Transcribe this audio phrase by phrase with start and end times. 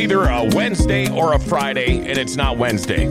[0.00, 3.04] either a Wednesday or a Friday, and it's not Wednesday.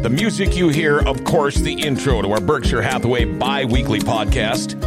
[0.00, 4.78] The music you hear, of course, the intro to our Berkshire Hathaway bi weekly podcast.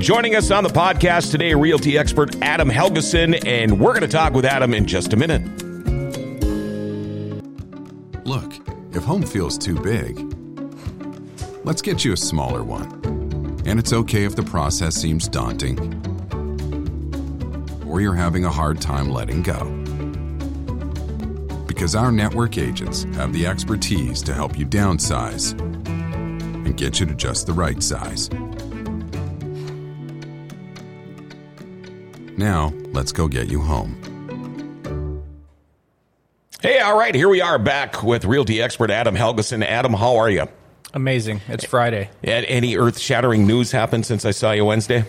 [0.00, 4.32] Joining us on the podcast today, realty expert Adam Helgeson, and we're going to talk
[4.32, 5.42] with Adam in just a minute.
[8.26, 8.52] Look,
[8.92, 10.18] if home feels too big,
[11.64, 13.62] let's get you a smaller one.
[13.64, 15.78] And it's okay if the process seems daunting
[17.86, 19.79] or you're having a hard time letting go.
[21.80, 27.14] Because our network agents have the expertise to help you downsize and get you to
[27.14, 28.28] just the right size.
[32.36, 33.96] Now, let's go get you home.
[36.60, 39.64] Hey, all right, here we are back with realty expert Adam Helgeson.
[39.64, 40.48] Adam, how are you?
[40.92, 41.40] Amazing.
[41.48, 42.10] It's Friday.
[42.22, 45.06] Had any earth shattering news happen since I saw you Wednesday?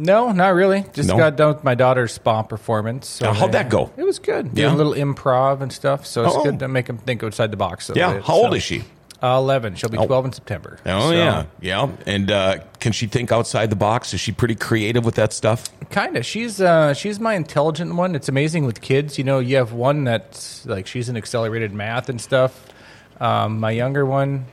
[0.00, 0.84] No, not really.
[0.92, 1.16] Just No?
[1.16, 3.08] got done with my daughter's spa performance.
[3.08, 3.90] So how'd they- that go?
[3.96, 4.50] It was good.
[4.54, 4.68] Yeah?
[4.68, 4.74] Yeah.
[4.74, 6.06] a little improv and stuff.
[6.06, 6.44] So it's Oh.
[6.44, 7.90] good to make them think outside the box.
[7.90, 8.12] a Yeah.
[8.14, 8.24] bit.
[8.24, 8.84] How old So, is she?
[9.20, 9.74] Uh, 11.
[9.74, 10.78] She'll be 12 in September.
[10.86, 11.88] Oh So, yeah, yeah.
[12.06, 14.14] And uh, can she think outside the box?
[14.14, 15.64] Is she pretty creative with that stuff?
[15.90, 16.24] Kind of.
[16.24, 18.14] She's uh, she's my intelligent one.
[18.14, 19.18] It's amazing with kids.
[19.18, 22.66] You know, you have one that's like she's in accelerated math and stuff.
[23.20, 24.44] Um, my younger one,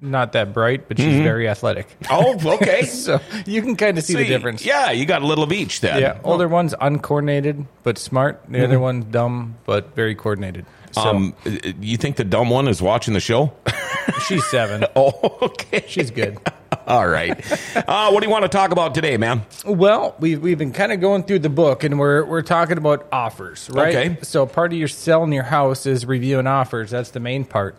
[0.00, 1.22] not that bright, but she's Mm-hmm.
[1.24, 1.86] very athletic.
[2.10, 2.82] Oh, okay.
[2.86, 4.64] so you can kind of see, the difference.
[4.64, 6.00] Yeah, you got a little of each then.
[6.00, 8.42] Yeah, older one's uncoordinated but smart.
[8.48, 10.66] The other one's dumb but very coordinated.
[10.92, 11.08] So Mm-hmm.
[11.08, 13.52] Um, uh, you think the dumb one is watching the show?
[14.26, 14.84] she's seven.
[14.96, 15.84] oh, okay.
[15.88, 16.38] She's good.
[16.86, 17.38] All right.
[17.76, 19.44] Uh, what do you want to talk about today, man?
[19.66, 23.06] Well, we've we've been kind of going through the book, and we're we're talking about
[23.12, 23.94] offers, right?
[23.94, 24.18] Okay.
[24.22, 26.90] So part of your selling your house is reviewing offers.
[26.92, 27.76] That's the main part.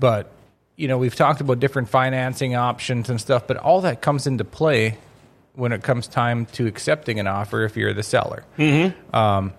[0.00, 0.30] But
[0.76, 4.44] you know, we've talked about different financing options and stuff, but all that comes into
[4.44, 4.98] play
[5.54, 8.44] when it comes time to accepting an offer if you're the seller.
[8.58, 9.16] Mm-hmm.
[9.16, 9.54] Um,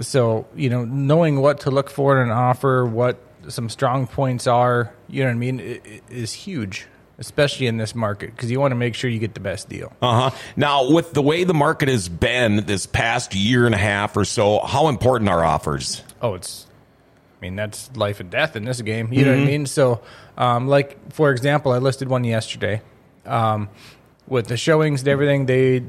[0.00, 4.46] so you know, knowing what to look for in an offer, what some strong points
[4.46, 5.60] are, you know what I mean,
[6.10, 6.86] is huge,
[7.18, 9.92] especially in this market because you want to make sure you get the best deal.
[10.02, 10.36] Uh huh.
[10.54, 14.26] Now, with the way the market has been this past year and a half or
[14.26, 16.02] so, how important are offers?
[16.20, 16.66] oh, it's,
[17.36, 19.12] I mean, that's life and death in this game.
[19.12, 19.66] You know what I mean?
[19.66, 20.00] So,
[20.38, 22.80] um, like, for example, I listed one yesterday.
[23.26, 23.68] Um,
[24.26, 25.82] with the showings and everything, they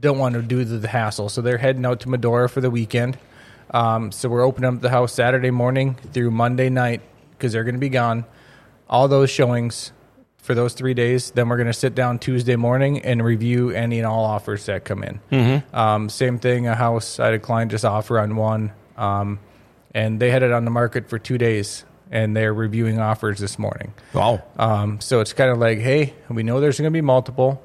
[0.00, 1.28] don't want to do the, hassle.
[1.28, 3.18] So they're heading out to Medora for the weekend.
[3.70, 7.00] Um, so we're opening up the house Saturday morning through Monday night
[7.32, 8.24] because they're going to be gone.
[8.88, 9.92] All those showings
[10.42, 11.30] for those three days.
[11.30, 14.84] Then we're going to sit down Tuesday morning and review any and all offers that
[14.84, 15.20] come in.
[15.30, 15.76] Mm-hmm.
[15.76, 19.38] Um, same thing, a house I declined just offer on one, um,
[19.94, 23.58] and they had it on the market for two days, and they're reviewing offers this
[23.58, 23.94] morning.
[24.12, 24.42] Wow.
[24.58, 27.62] Um, so it's kind of like, hey, we know there's going to be multiple.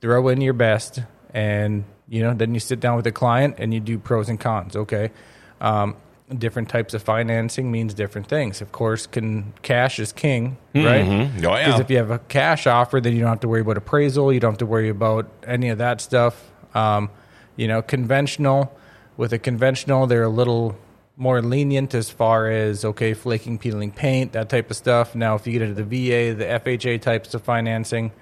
[0.00, 1.00] Throw in your best,
[1.32, 4.38] and you know, then you sit down with the client and you do pros and
[4.38, 4.76] cons.
[4.76, 5.10] Okay,
[5.60, 5.96] um,
[6.36, 8.60] different types of financing means different things.
[8.60, 11.06] Of course, can cash is king, right?
[11.06, 11.66] Oh, yeah.
[11.66, 14.32] Because if you have a cash offer, then you don't have to worry about appraisal.
[14.32, 16.50] You don't have to worry about any of that stuff.
[16.74, 17.10] Um,
[17.56, 18.76] you know, conventional
[19.16, 20.76] with a conventional, they're a little
[21.16, 25.14] more lenient as far as okay, flaking, peeling paint, that type of stuff.
[25.14, 28.12] Now, if you get into the VA, the FHA types of financing,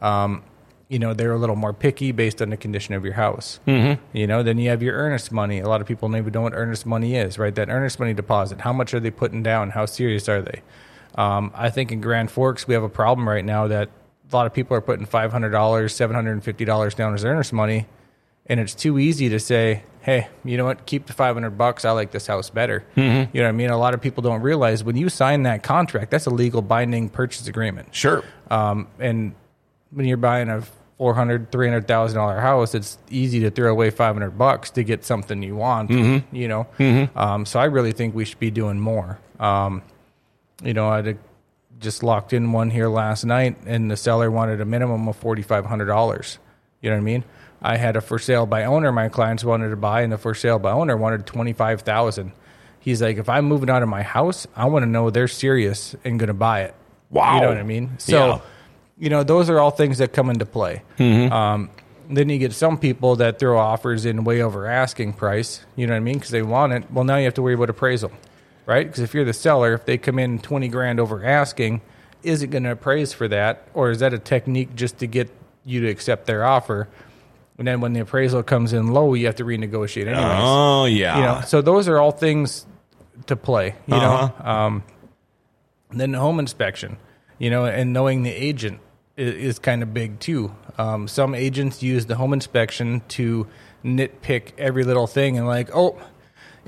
[0.00, 0.42] um,
[0.88, 3.60] you know, they're a little more picky based on the condition of your house.
[3.66, 4.02] Mm-hmm.
[4.16, 5.58] You know, then you have your earnest money.
[5.58, 7.54] A lot of people maybe don't know what earnest money is, right?
[7.54, 8.62] That earnest money deposit.
[8.62, 9.70] How much are they putting down?
[9.70, 10.62] How serious are they?
[11.14, 13.90] Um, I think in Grand Forks we have a problem right now that
[14.30, 17.12] a lot of people are putting five hundred dollars, seven hundred and fifty dollars down
[17.12, 17.86] as earnest money,
[18.46, 20.86] and it's too easy to say, "Hey, you know what?
[20.86, 21.84] Keep the five hundred bucks.
[21.84, 23.36] I like this house better." Mm-hmm.
[23.36, 23.68] You know what I mean?
[23.68, 27.10] A lot of people don't realize when you sign that contract, that's a legal binding
[27.10, 27.94] purchase agreement.
[27.94, 28.24] Sure.
[28.50, 29.34] Um, and
[29.90, 30.62] when you're buying a
[30.96, 34.70] four hundred, three hundred thousand dollar house, it's easy to throw away five hundred bucks
[34.70, 35.90] to get something you want.
[36.32, 36.66] You know,
[37.14, 39.18] um, so I really think we should be doing more.
[39.38, 39.82] Um,
[40.62, 41.16] you know, I
[41.78, 45.42] just locked in one here last night, and the seller wanted a minimum of forty
[45.42, 46.38] five hundred dollars.
[46.80, 47.24] You know what I mean?
[47.60, 48.92] I had a for sale by owner.
[48.92, 52.32] My clients wanted to buy, and the for sale by owner wanted twenty five thousand.
[52.80, 55.94] He's like, if I'm moving out of my house, I want to know they're serious
[56.04, 56.74] and going to buy it.
[57.10, 57.34] Wow.
[57.34, 57.98] You know what I mean?
[57.98, 58.40] So, Yeah.
[58.98, 60.82] you know, those are all things that come into play.
[60.98, 61.70] Um,
[62.08, 65.60] then you get some people that throw offers in way over asking price.
[65.76, 66.14] You know what I mean?
[66.14, 66.90] Because they want it.
[66.90, 68.12] Well, now you have to worry about appraisal,
[68.64, 68.86] right?
[68.86, 71.82] Because if you're the seller, if they come in twenty grand over asking,
[72.22, 75.28] is it going to appraise for that, or is that a technique just to get
[75.66, 76.88] you to accept their offer?
[77.58, 80.40] And then when the appraisal comes in low, you have to renegotiate anyways.
[80.40, 81.16] Oh, yeah.
[81.16, 82.66] you know so those are all things
[83.26, 84.32] to play you know?
[84.42, 84.84] Um,
[85.90, 86.96] then home inspection
[87.38, 88.80] you know and knowing the agent
[89.16, 90.54] is, is kind of big too.
[90.78, 93.48] Um, some agents use the home inspection to
[93.84, 96.00] nitpick every little thing and like oh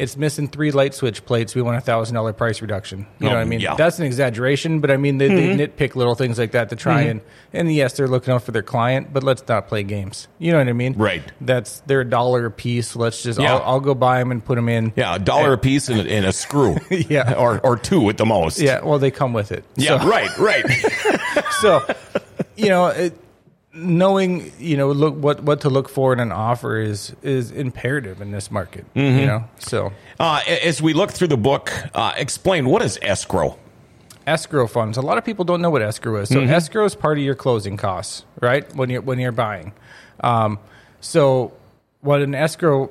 [0.00, 1.54] it's missing three light switch plates.
[1.54, 3.06] We want a thousand dollar price reduction.
[3.18, 3.60] You know Oh, what I mean?
[3.60, 3.74] yeah.
[3.74, 5.56] That's an exaggeration, but I mean they, Mm-hmm.
[5.58, 7.20] they nitpick little things like that to try and
[7.52, 10.28] and yes, they're looking out for their client, but let's not play games.
[10.38, 10.94] You know what I mean?
[10.94, 11.22] Right.
[11.40, 12.96] That's they're a dollar a piece.
[12.96, 13.54] Let's just Yeah.
[13.56, 14.92] I'll, I'll go buy them and put them in.
[14.96, 16.76] Yeah, a dollar a piece and, a- and a screw.
[16.90, 17.34] Yeah.
[17.34, 18.58] or or two at the most.
[18.60, 19.64] Yeah, well, they come with it.
[19.76, 20.64] yeah, So- right, right.
[21.60, 21.84] so
[22.56, 23.14] you know it,
[23.72, 28.20] knowing you know look what what to look for in an offer is is imperative
[28.20, 29.18] in this market Mm-hmm.
[29.20, 33.56] you know so Uh, as we look through the book, uh, explain what is escrow.
[34.26, 36.50] escrow funds a lot of people don't know what escrow is so Mm-hmm.
[36.52, 39.72] escrow is part of your closing costs right when you're when you're buying
[40.22, 40.58] um,
[41.00, 41.52] so
[42.00, 42.90] what an escrow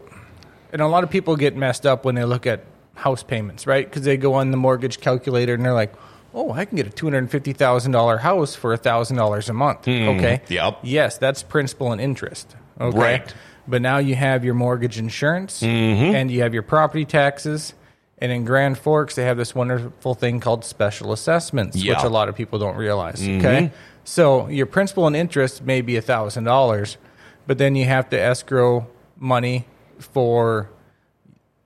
[0.71, 2.63] and a lot of people get messed up when they look at
[2.95, 5.93] house payments right because they go on the mortgage calculator and they're like
[6.33, 9.87] oh i can get a $250000 house for $1000 a month.
[9.87, 10.41] Okay.
[10.47, 10.53] Hmm.
[10.53, 10.79] Yep.
[10.83, 12.55] yes that's principal and interest.
[12.79, 12.97] Okay.
[12.97, 13.33] Right.
[13.67, 17.73] but now you have your mortgage insurance and you have your property taxes.
[18.21, 21.95] And in grand forks they have this wonderful thing called special assessments Yeah.
[21.95, 23.21] which a lot of people don't realize.
[23.21, 23.71] Okay.
[24.03, 26.97] So your principal and interest may be $1000
[27.47, 28.87] but then you have to escrow
[29.17, 29.65] money
[29.99, 30.69] for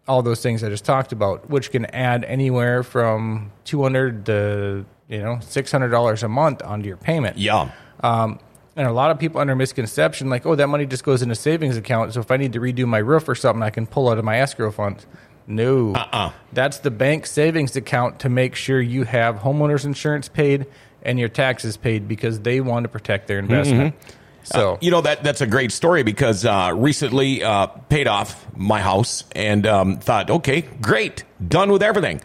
[0.08, 4.86] all those things I just talked about, which can add anywhere from two hundred to
[5.08, 7.38] you know six hundred dollars a month onto your payment.
[7.38, 7.72] Yeah.
[8.02, 8.40] Um,
[8.76, 11.78] and a lot of people under misconception, like, oh, that money just goes into savings
[11.78, 12.14] account.
[12.14, 14.26] So if I need to redo my roof or something, I can pull out of
[14.26, 15.06] my escrow fund.
[15.46, 16.32] No, Uh-uh.
[16.54, 20.66] that's the bank savings account to make sure you have homeowners insurance paid
[21.04, 23.94] and your taxes paid because they want to protect their investment.
[24.44, 28.82] So You know that that's a great story because uh, recently uh, paid off my
[28.82, 32.22] house and um, thought, okay, great, done with everything.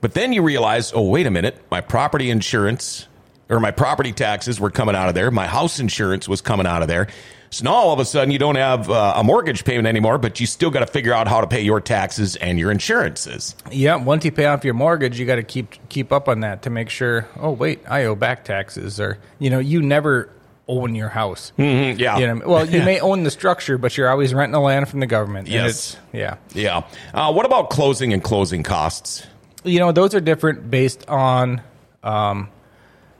[0.00, 3.06] But then you realize, oh wait a minute, my property insurance
[3.48, 5.30] or my property taxes were coming out of there.
[5.30, 7.08] My house insurance was coming out of there.
[7.52, 10.38] So now all of a sudden you don't have uh, a mortgage payment anymore, but
[10.38, 13.56] you still got to figure out how to pay your taxes and your insurances.
[13.72, 16.62] Yeah, once you pay off your mortgage, you got to keep keep up on that
[16.62, 17.28] to make sure.
[17.40, 20.30] Oh, wait, I owe back taxes, or you know, you never
[20.70, 21.52] own your house.
[21.58, 22.18] Mm-hmm, yeah.
[22.18, 25.00] You know, well, you may own the structure, but you're always renting the land from
[25.00, 25.48] the government.
[25.48, 25.94] Yes.
[25.94, 26.36] it's- yeah.
[26.54, 26.82] Yeah.
[27.12, 29.26] Uh, what about closing and closing costs?
[29.64, 31.60] You know, those are different based on,
[32.02, 32.48] um,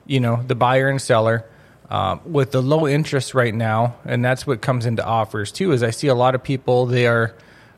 [0.07, 1.45] you know, the buyer and seller.
[1.93, 5.73] Um, with the low interest right now, and that's what comes into offers too.
[5.73, 7.35] Is I see a lot of people they are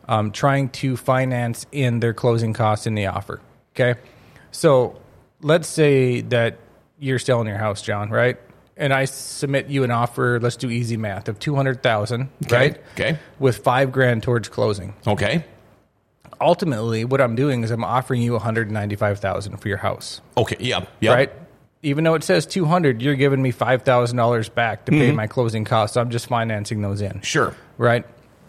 [0.07, 3.41] um, trying to finance in their closing costs in the offer.
[3.75, 3.99] Okay,
[4.51, 5.01] so
[5.41, 6.59] let's say that
[6.99, 8.37] you're selling your house, John, right?
[8.83, 10.41] And I submit you an offer.
[10.43, 12.83] Let's do easy math of two hundred thousand, Okay, right?
[12.95, 13.19] okay.
[13.39, 14.95] with five grand towards closing.
[15.07, 15.45] Okay.
[16.41, 20.21] Ultimately, what I'm doing is I'm offering you one hundred ninety-five thousand for your house
[20.37, 20.57] Okay.
[20.59, 20.85] Yeah.
[20.99, 21.13] Yeah.
[21.15, 21.33] right?
[21.85, 25.01] Even though it says 200, you're giving me $5,000 back to mm-hmm.
[25.01, 25.97] pay my closing costs.
[25.97, 27.21] I'm just financing those in.
[27.23, 27.57] Sure.
[27.77, 28.07] Right?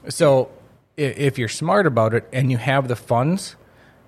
[0.10, 0.52] So
[0.98, 3.56] if you're smart about it and you have the funds,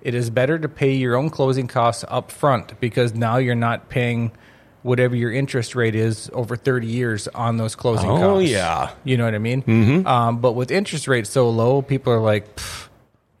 [0.00, 3.88] it is better to pay your own closing costs up front because now you're not
[3.88, 4.30] paying
[4.86, 8.50] whatever your interest rate is over 30 years on those closing Oh, costs.
[8.50, 8.90] yeah.
[9.04, 9.62] You know what I mean?
[9.62, 10.06] Mm-hmm.
[10.06, 12.46] Um, but with interest rates so low, people are like,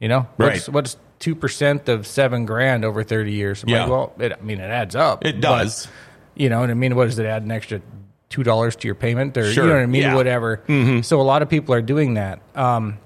[0.00, 0.74] you know, what's, Right.
[0.74, 3.62] what's 2% of seven grand over 30 years?
[3.62, 3.82] I'm Yeah.
[3.82, 5.24] like, well, it, I mean, it adds up.
[5.24, 5.88] It but, does.
[6.34, 6.94] you know what I mean?
[6.96, 7.80] What does it add an extra
[8.28, 10.02] two dollars to your payment, or Sure, you know what I mean?
[10.02, 10.08] yeah.
[10.08, 10.16] Mm-hmm.
[10.16, 11.02] Whatever.
[11.04, 12.40] So a lot of people are doing that.
[12.56, 12.98] Um,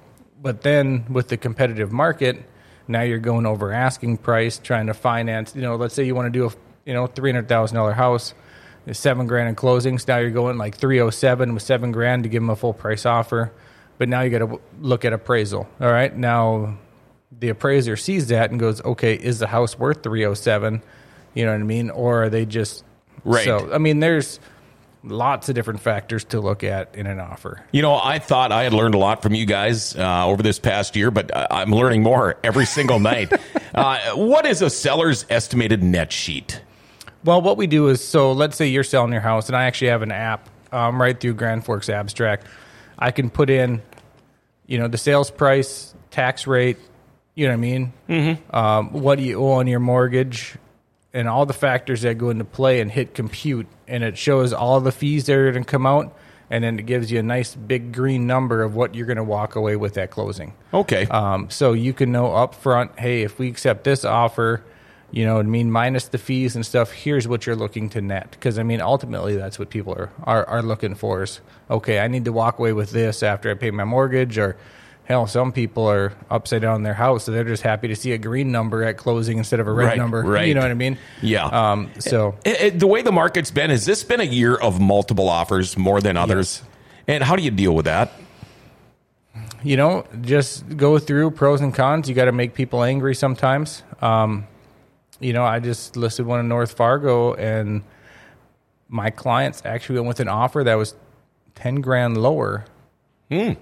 [0.42, 2.42] but then with the competitive market,
[2.88, 5.54] now you're going over asking price, trying to finance.
[5.54, 6.50] You know, let's say you want to do a
[6.84, 8.34] you know three hundred thousand dollar house,
[8.92, 10.06] seven grand in closings.
[10.06, 12.74] Now you're going like three oh seven with seven grand to give them a full
[12.74, 13.52] price offer.
[13.98, 15.68] But now you got to look at appraisal.
[15.80, 16.78] All right, now
[17.38, 20.82] the appraiser sees that and goes, okay, is the house worth 307?
[21.34, 21.90] You know what I mean?
[21.90, 22.82] Or are they just
[23.24, 23.44] Right.
[23.44, 24.40] So I mean, there's
[25.02, 27.64] lots of different factors to look at in an offer.
[27.72, 30.58] You know, I thought I had learned a lot from you guys uh, over this
[30.58, 33.32] past year, but I'm learning more every single night.
[33.74, 36.62] Uh, what is a seller's estimated net sheet?
[37.24, 39.88] Well, what we do is so let's say you're selling your house, and I actually
[39.88, 42.46] have an app um, right through Grand Forks Abstract.
[42.98, 43.82] I can put in,
[44.66, 46.78] you know, the sales price, tax rate,
[47.34, 47.92] you know what I mean?
[48.08, 48.56] Mm-hmm.
[48.56, 50.56] Um, what do you owe on your mortgage,
[51.12, 54.80] and all the factors that go into play, and hit compute, and it shows all
[54.80, 56.16] the fees that are going to come out,
[56.50, 59.24] and then it gives you a nice big green number of what you're going to
[59.24, 60.52] walk away with at closing.
[60.74, 61.06] Okay.
[61.06, 64.62] Um, so you can know up front, hey, if we accept this offer,
[65.12, 68.30] you know, I mean, minus the fees and stuff, here's what you're looking to net.
[68.30, 71.40] Because, I mean, ultimately, that's what people are, are, are looking for is,
[71.70, 74.38] okay, I need to walk away with this after I pay my mortgage.
[74.38, 74.56] Or,
[75.04, 78.12] hell, some people are upside down in their house, so they're just happy to see
[78.12, 80.22] a green number at closing instead of a red Right, number.
[80.22, 80.46] right.
[80.46, 80.96] You know what I mean?
[81.22, 81.46] Yeah.
[81.46, 84.80] Um, so, It- it- the way the market's been, has this been a year of
[84.80, 86.62] multiple offers more than others?
[87.08, 88.12] And how do you deal with that?
[89.62, 92.08] you know, just go through pros and cons.
[92.08, 93.82] You got to make people angry sometimes.
[94.00, 94.46] Um,
[95.20, 97.82] you know, I just listed one in North Fargo, and
[98.88, 100.94] my clients actually went with an offer that was
[101.54, 102.64] ten grand lower,
[103.30, 103.52] hmm.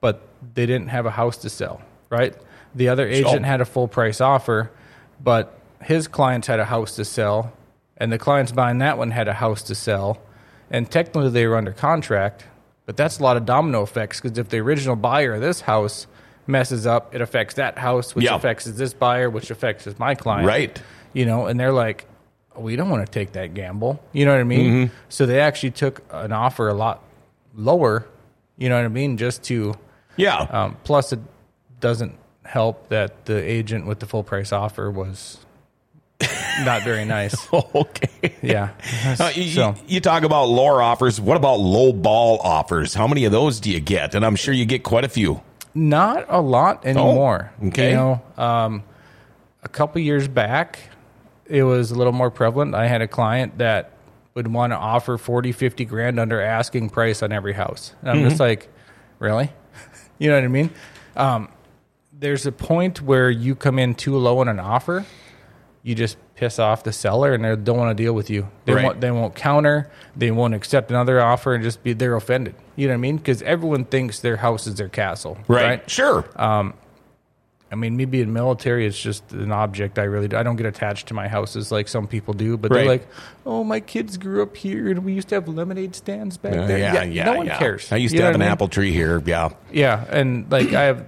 [0.00, 0.22] but
[0.54, 1.82] they didn't have a house to sell.
[2.08, 2.34] Right,
[2.74, 4.70] the other agent had a full price offer,
[5.22, 7.52] but his clients had a house to sell,
[7.96, 10.20] and the clients buying that one had a house to sell,
[10.70, 12.44] and technically they were under contract.
[12.86, 16.08] But that's a lot of domino effects because if the original buyer of this house
[16.48, 18.34] messes up, it affects that house, which Yeah.
[18.34, 20.48] affects this buyer, which affects my client.
[20.48, 20.82] Right.
[21.12, 22.06] You know, and they're like,
[22.56, 24.02] we don't want to take that gamble.
[24.12, 24.86] You know what I mean?
[24.88, 24.94] Mm-hmm.
[25.08, 27.02] So they actually took an offer a lot
[27.54, 28.06] lower.
[28.58, 29.16] You know what I mean?
[29.16, 29.74] Just to
[30.16, 30.38] Yeah.
[30.50, 31.20] um, plus, it
[31.80, 32.14] doesn't
[32.44, 35.38] help that the agent with the full price offer was
[36.64, 37.34] not very nice.
[37.52, 38.34] okay.
[38.42, 38.70] Yeah.
[39.18, 41.20] Uh, you, so you talk about lower offers.
[41.20, 42.92] What about low ball offers?
[42.94, 44.14] How many of those do you get?
[44.14, 45.40] And I'm sure you get quite a few.
[45.74, 47.52] not a lot anymore.
[47.62, 47.90] Oh, okay.
[47.90, 48.82] You know, um,
[49.62, 50.78] a couple years back,
[51.50, 52.74] it was a little more prevalent.
[52.74, 53.92] I had a client that
[54.34, 57.94] would want to offer 40, 50 grand under asking price on every house.
[58.00, 58.28] And I'm Mm-hmm.
[58.28, 58.68] just like,
[59.18, 59.50] really?
[60.18, 60.70] you know what I mean?
[61.16, 61.48] Um,
[62.12, 65.04] there's a point where you come in too low on an offer,
[65.82, 68.48] you just piss off the seller and they don't want to deal with you.
[68.66, 68.84] They Right.
[68.84, 72.54] won't they won't counter, they won't accept another offer and just be they're offended.
[72.76, 73.16] You know what I mean?
[73.16, 75.38] Because everyone thinks their house is their castle.
[75.48, 75.88] Right.
[75.90, 76.24] Sure.
[77.72, 79.98] I mean, me being military is just an object.
[79.98, 82.56] I really I don't get attached to my houses like some people do.
[82.56, 83.06] But they're like,
[83.46, 86.66] oh, my kids grew up here and we used to have lemonade stands back Uh,
[86.66, 86.78] there.
[86.78, 87.58] yeah, yeah, No one yeah.
[87.58, 87.92] cares.
[87.92, 88.48] I used You to have an mean?
[88.48, 89.22] apple tree here.
[89.24, 89.50] Yeah.
[89.70, 91.06] Yeah, and like I have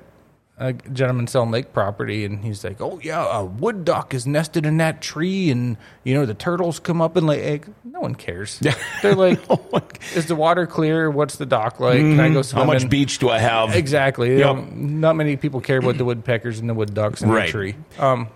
[0.62, 4.64] a gentleman selling lake property, and he's like, "Oh yeah, a wood duck is nested
[4.64, 8.14] in that tree, and you know the turtles come up and lay egg." No one
[8.14, 8.58] cares.
[8.62, 8.74] Yeah.
[9.02, 9.40] They're like,
[10.14, 11.10] "Is the water clear?
[11.10, 11.98] What's the dock like?
[11.98, 12.66] Can I go swimming?
[12.68, 13.74] How much beach do I have?
[13.74, 14.38] Exactly.
[14.38, 14.72] Yep.
[14.72, 17.46] not many people care about the woodpeckers and the wood ducks in Right.
[17.46, 17.74] the tree.
[17.98, 18.28] Um,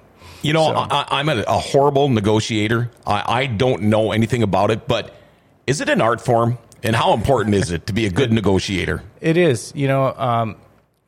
[0.43, 2.91] You know, So- I, I'm a, a horrible negotiator.
[3.07, 5.15] I, I don't know anything about it, but
[5.67, 6.59] is it an art form?
[6.83, 9.03] And how important is it to be a good negotiator?
[9.21, 9.73] It is.
[9.75, 10.57] You know, um,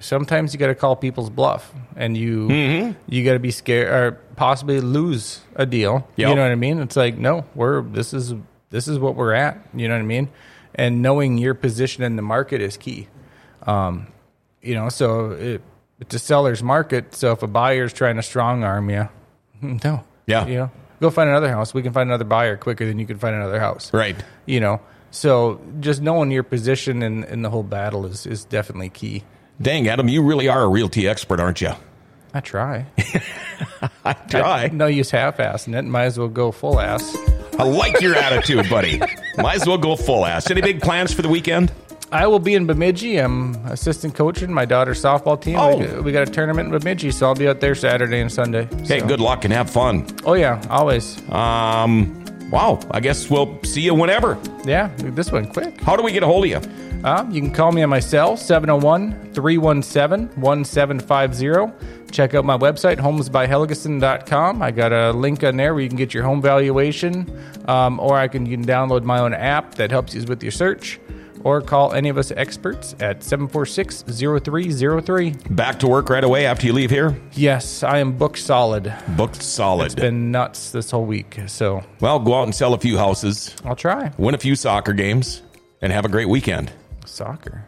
[0.00, 2.92] sometimes you got to call people's bluff, and you Mm-hmm.
[3.08, 6.06] you got to be scared or possibly lose a deal.
[6.16, 6.28] Yep.
[6.30, 6.78] You know what I mean?
[6.80, 8.34] It's like no, we're this is
[8.70, 9.58] this is what we're at.
[9.74, 10.28] You know what I mean?
[10.74, 13.08] And knowing your position in the market is key.
[13.66, 14.06] Um,
[14.62, 15.62] you know, so it,
[16.00, 17.14] it's a seller's market.
[17.14, 19.08] So if a buyer's trying to strong arm you,
[19.62, 20.46] no, Yeah.
[20.46, 21.74] you know, go find another house.
[21.74, 24.16] We can find another buyer quicker than you can find another house Right.
[24.46, 28.90] you know so just knowing your position in, in the whole battle is, is definitely
[28.90, 29.24] key
[29.60, 31.72] Dang, Adam, you really are a realty expert, aren't you?
[32.34, 32.84] i try
[34.04, 34.68] I try.
[34.70, 37.16] no use half-assing it might as well go full ass
[37.58, 39.00] I like your attitude, buddy.
[39.38, 40.48] Might as well go full ass.
[40.48, 41.72] Any big plans for the weekend?
[42.12, 45.76] i will be in bemidji i'm assistant coaching my daughter's softball team Oh.
[45.76, 48.66] we, we got a tournament in bemidji so i'll be out there saturday and sunday
[48.86, 50.06] Hey, So- good luck and have fun.
[50.24, 52.80] oh yeah always Um, wow.
[52.90, 54.38] I guess we'll see you whenever.
[54.64, 56.60] yeah this one quick How do we get a hold of you?
[57.04, 62.10] Uh, you can call me on my cell, 701 317 1750.
[62.10, 64.62] Check out my website, homesbyhelgeson.com.
[64.62, 67.30] I got a link on there where you can get your home valuation,
[67.68, 70.50] um, or I can, you can download my own app that helps you with your
[70.50, 70.98] search,
[71.44, 75.30] or call any of us experts at 746 0303.
[75.50, 77.18] Back to work right away after you leave here.
[77.32, 78.92] Yes, I am booked solid.
[79.16, 79.86] Booked solid.
[79.86, 83.54] It's been nuts this whole week, so well, go out and sell a few houses,
[83.64, 84.10] I'll try.
[84.18, 85.42] win a few soccer games,
[85.80, 86.72] and have a great weekend.
[87.06, 87.64] Soccer.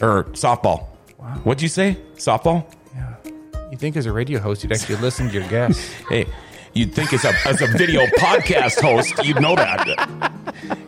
[0.00, 0.86] Or softball.
[1.18, 1.40] Wow.
[1.44, 1.98] What'd you say?
[2.14, 2.64] Softball?
[2.94, 3.14] Yeah.
[3.70, 5.92] You think as a radio host, you'd actually listen to your guests.
[6.08, 6.26] Hey,
[6.72, 10.32] you'd think as a as a video podcast host, you'd know that.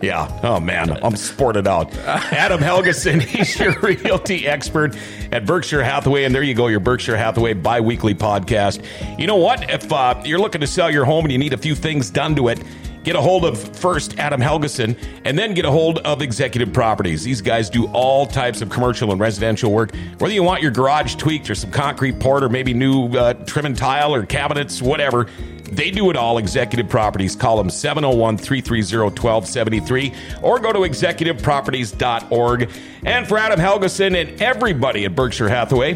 [0.00, 0.40] Yeah.
[0.42, 1.94] Oh man, I'm sported out.
[1.96, 4.96] Adam Helgeson, he's your realty expert
[5.30, 8.84] at Berkshire Hathaway, and there you go, your Berkshire Hathaway biweekly podcast.
[9.18, 9.70] You know what?
[9.70, 12.34] If uh, you're looking to sell your home and you need a few things done
[12.36, 12.62] to it.
[13.04, 17.24] Get a hold of first Adam Helgeson and then get a hold of Executive Properties.
[17.24, 19.92] These guys do all types of commercial and residential work.
[20.18, 23.66] Whether you want your garage tweaked or some concrete poured or maybe new uh, trim
[23.66, 25.26] and tile or cabinets, whatever,
[25.72, 26.38] they do it all.
[26.38, 27.34] Executive Properties.
[27.34, 30.12] Call them 701 330 1273
[30.42, 32.70] or go to executiveproperties.org.
[33.04, 35.94] And for Adam Helgeson and everybody at Berkshire Hathaway,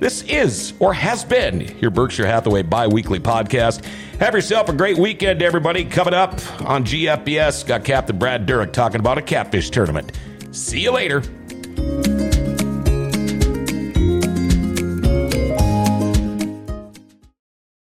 [0.00, 3.84] this is or has been your Berkshire Hathaway bi weekly podcast.
[4.18, 5.84] Have yourself a great weekend, everybody.
[5.84, 10.12] Coming up on GFBS, got Captain Brad Durek talking about a catfish tournament.
[10.52, 11.22] See you later.